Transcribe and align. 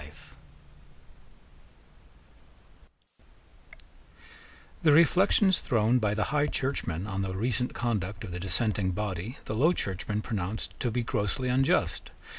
The 4.81 4.91
reflections 4.91 5.61
thrown 5.61 5.99
by 5.99 6.15
the 6.15 6.23
High 6.33 6.47
Churchmen 6.47 7.05
on 7.05 7.21
the 7.21 7.35
recent 7.35 7.75
conduct 7.75 8.23
of 8.23 8.31
the 8.31 8.39
dissenting 8.39 8.93
body 8.93 9.37
the 9.45 9.53
Low 9.53 9.73
Churchmen 9.73 10.23
pronounced 10.23 10.73
to 10.79 10.89
be 10.89 11.03
grossly 11.03 11.49
unjust. 11.49 12.09